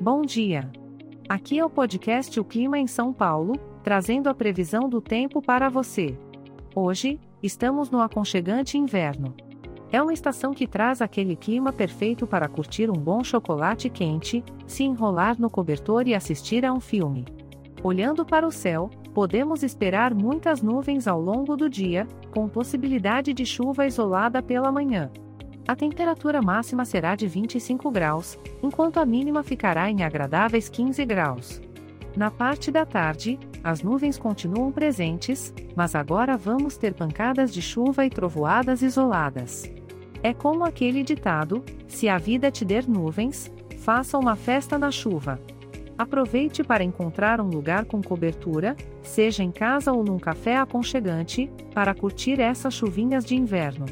[0.00, 0.70] Bom dia.
[1.26, 5.70] Aqui é o podcast O Clima em São Paulo, trazendo a previsão do tempo para
[5.70, 6.14] você.
[6.74, 9.34] Hoje, estamos no aconchegante inverno.
[9.90, 14.84] É uma estação que traz aquele clima perfeito para curtir um bom chocolate quente, se
[14.84, 17.24] enrolar no cobertor e assistir a um filme.
[17.82, 23.46] Olhando para o céu, podemos esperar muitas nuvens ao longo do dia, com possibilidade de
[23.46, 25.10] chuva isolada pela manhã.
[25.66, 31.60] A temperatura máxima será de 25 graus, enquanto a mínima ficará em agradáveis 15 graus.
[32.16, 38.06] Na parte da tarde, as nuvens continuam presentes, mas agora vamos ter pancadas de chuva
[38.06, 39.68] e trovoadas isoladas.
[40.22, 45.40] É como aquele ditado: se a vida te der nuvens, faça uma festa na chuva.
[45.98, 51.94] Aproveite para encontrar um lugar com cobertura, seja em casa ou num café aconchegante, para
[51.94, 53.86] curtir essas chuvinhas de inverno.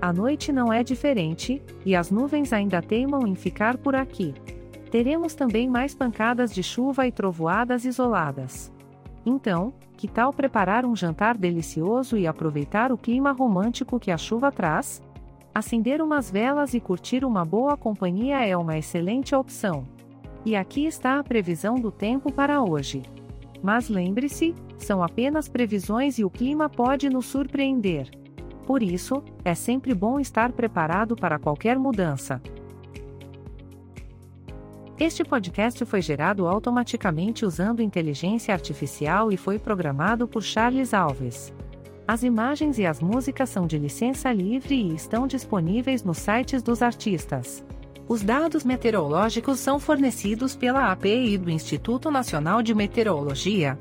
[0.00, 4.32] A noite não é diferente, e as nuvens ainda teimam em ficar por aqui.
[4.92, 8.72] Teremos também mais pancadas de chuva e trovoadas isoladas.
[9.26, 14.52] Então, que tal preparar um jantar delicioso e aproveitar o clima romântico que a chuva
[14.52, 15.02] traz?
[15.52, 19.84] Acender umas velas e curtir uma boa companhia é uma excelente opção.
[20.44, 23.02] E aqui está a previsão do tempo para hoje.
[23.60, 28.08] Mas lembre-se, são apenas previsões e o clima pode nos surpreender.
[28.68, 32.38] Por isso, é sempre bom estar preparado para qualquer mudança.
[35.00, 41.50] Este podcast foi gerado automaticamente usando inteligência artificial e foi programado por Charles Alves.
[42.06, 46.82] As imagens e as músicas são de licença livre e estão disponíveis nos sites dos
[46.82, 47.64] artistas.
[48.06, 53.78] Os dados meteorológicos são fornecidos pela API do Instituto Nacional de Meteorologia,